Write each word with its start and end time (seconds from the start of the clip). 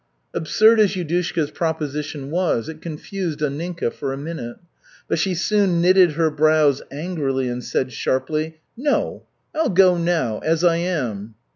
Absurd 0.33 0.79
as 0.79 0.95
Yudushka's 0.95 1.51
proposition 1.51 2.31
was, 2.31 2.67
it 2.67 2.81
confused 2.81 3.37
Anninka 3.39 3.93
for 3.93 4.11
a 4.11 4.17
minute. 4.17 4.55
But 5.07 5.19
she 5.19 5.35
soon 5.35 5.79
knitted 5.79 6.13
her 6.13 6.31
brows 6.31 6.81
angrily 6.89 7.47
and 7.49 7.63
said 7.63 7.91
sharply: 7.93 8.61
"No, 8.75 9.25
I'll 9.53 9.69
go 9.69 9.99
now 9.99 10.39
as 10.39 10.63
I 10.63 10.77
am!" 10.77 11.35